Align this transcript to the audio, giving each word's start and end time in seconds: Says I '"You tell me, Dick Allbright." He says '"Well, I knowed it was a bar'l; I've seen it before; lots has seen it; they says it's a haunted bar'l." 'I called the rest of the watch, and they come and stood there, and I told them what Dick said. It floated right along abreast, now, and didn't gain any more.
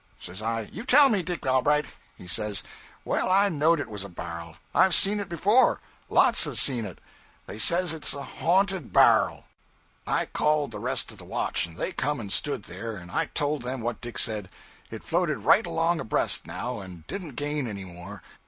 Says 0.17 0.41
I 0.41 0.61
'"You 0.71 0.83
tell 0.83 1.09
me, 1.09 1.21
Dick 1.21 1.41
Allbright." 1.45 1.85
He 2.17 2.25
says 2.27 2.63
'"Well, 3.05 3.29
I 3.29 3.49
knowed 3.49 3.79
it 3.79 3.87
was 3.87 4.03
a 4.03 4.09
bar'l; 4.09 4.55
I've 4.73 4.95
seen 4.95 5.19
it 5.19 5.29
before; 5.29 5.79
lots 6.09 6.45
has 6.45 6.59
seen 6.59 6.85
it; 6.85 6.97
they 7.45 7.59
says 7.59 7.93
it's 7.93 8.15
a 8.15 8.23
haunted 8.23 8.91
bar'l." 8.91 9.43
'I 10.07 10.25
called 10.33 10.71
the 10.71 10.79
rest 10.79 11.11
of 11.11 11.19
the 11.19 11.23
watch, 11.25 11.67
and 11.67 11.77
they 11.77 11.91
come 11.91 12.19
and 12.19 12.33
stood 12.33 12.63
there, 12.63 12.95
and 12.95 13.11
I 13.11 13.25
told 13.27 13.61
them 13.61 13.81
what 13.81 14.01
Dick 14.01 14.17
said. 14.17 14.49
It 14.89 15.03
floated 15.03 15.37
right 15.37 15.67
along 15.67 15.99
abreast, 15.99 16.47
now, 16.47 16.79
and 16.79 17.05
didn't 17.05 17.35
gain 17.35 17.67
any 17.67 17.85
more. 17.85 18.23